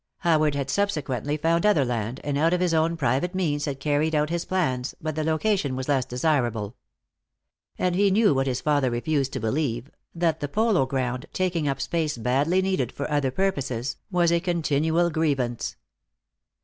[0.21, 4.15] Howard had subsequently found other land, and out of his own private means had carried
[4.15, 6.75] out his plans, but the location was less desirable.
[7.77, 11.79] And he knew what his father refused to believe, that the polo ground, taking up
[11.79, 15.75] space badly needed for other purposes, was a continual grievance.